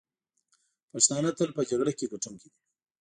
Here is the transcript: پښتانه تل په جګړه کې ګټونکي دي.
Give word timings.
پښتانه 0.91 1.29
تل 1.37 1.49
په 1.57 1.61
جګړه 1.69 1.91
کې 1.97 2.11
ګټونکي 2.13 2.47
دي. 2.51 2.59